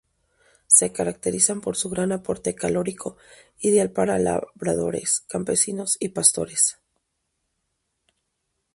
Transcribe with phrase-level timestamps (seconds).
[0.65, 3.17] Se caracterizan por su gran aporte calórico,
[3.59, 6.79] ideal para labradores, campesinos y pastores.